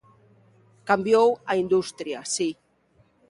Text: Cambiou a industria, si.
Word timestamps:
Cambiou 0.87 1.29
a 1.51 1.53
industria, 1.63 2.19
si. 2.33 2.49